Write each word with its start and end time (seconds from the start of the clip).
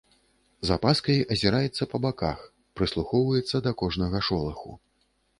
З 0.67 0.75
апаскай 0.79 1.17
азіраецца 1.33 1.83
па 1.91 1.97
баках, 2.05 2.39
прыслухоўваецца 2.81 3.61
да 3.67 3.75
кожнага 3.83 4.23
шолаху. 4.29 4.73